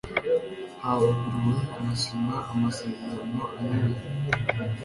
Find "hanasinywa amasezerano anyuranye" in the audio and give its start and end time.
1.71-4.01